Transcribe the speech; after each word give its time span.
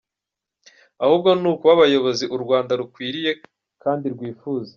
Ahubwo 1.03 1.29
ni 1.39 1.47
ukuba 1.51 1.71
abayobozi 1.75 2.25
u 2.35 2.37
Rwanda 2.43 2.71
rukwiriye 2.79 3.31
kandi 3.83 4.05
rwifuza. 4.13 4.69